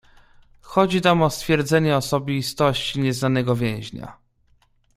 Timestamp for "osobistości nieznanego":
1.97-3.55